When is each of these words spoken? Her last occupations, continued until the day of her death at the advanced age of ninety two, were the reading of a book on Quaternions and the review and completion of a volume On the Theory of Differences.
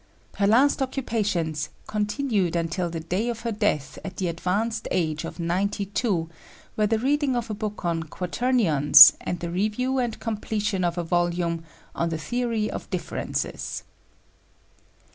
Her 0.37 0.47
last 0.47 0.81
occupations, 0.81 1.69
continued 1.85 2.55
until 2.55 2.89
the 2.89 3.01
day 3.01 3.29
of 3.29 3.41
her 3.41 3.51
death 3.51 3.99
at 4.03 4.17
the 4.17 4.29
advanced 4.29 4.87
age 4.89 5.25
of 5.25 5.39
ninety 5.39 5.85
two, 5.85 6.27
were 6.75 6.87
the 6.87 6.97
reading 6.97 7.35
of 7.35 7.51
a 7.51 7.53
book 7.53 7.85
on 7.85 8.01
Quaternions 8.01 9.13
and 9.23 9.39
the 9.39 9.51
review 9.51 9.99
and 9.99 10.19
completion 10.19 10.83
of 10.83 10.97
a 10.97 11.03
volume 11.03 11.63
On 11.93 12.09
the 12.09 12.17
Theory 12.17 12.67
of 12.67 12.89
Differences. 12.89 13.83